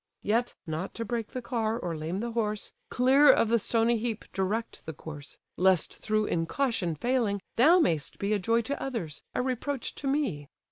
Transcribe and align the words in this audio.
Yet 0.23 0.55
(not 0.65 0.95
to 0.95 1.05
break 1.05 1.27
the 1.27 1.43
car, 1.43 1.77
or 1.77 1.95
lame 1.95 2.21
the 2.21 2.31
horse) 2.31 2.73
Clear 2.89 3.29
of 3.31 3.49
the 3.49 3.59
stony 3.59 3.99
heap 3.99 4.25
direct 4.33 4.83
the 4.87 4.93
course; 4.93 5.37
Lest 5.57 5.95
through 5.99 6.25
incaution 6.25 6.95
failing, 6.95 7.39
thou 7.55 7.77
mayst 7.79 8.17
be 8.17 8.33
A 8.33 8.39
joy 8.39 8.61
to 8.61 8.81
others, 8.81 9.21
a 9.35 9.43
reproach 9.43 9.93
to 9.93 10.07
me. 10.07 10.49